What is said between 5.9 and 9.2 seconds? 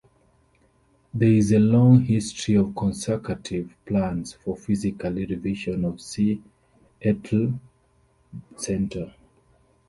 Seattle Center.